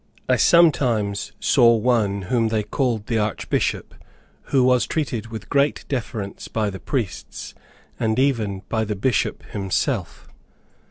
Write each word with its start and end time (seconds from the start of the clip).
I 0.27 0.35
sometimes 0.35 1.31
saw 1.39 1.75
one 1.75 2.23
whom 2.23 2.47
they 2.47 2.63
called 2.63 3.05
the 3.05 3.19
Archbishop, 3.19 3.93
who 4.45 4.63
was 4.63 4.87
treated 4.87 5.27
with 5.27 5.47
great 5.47 5.85
deference 5.89 6.47
by 6.47 6.71
the 6.71 6.79
priests, 6.79 7.53
and 7.99 8.17
even 8.17 8.63
by 8.67 8.83
the 8.83 8.95
Bishop 8.95 9.43
himself. 9.51 10.27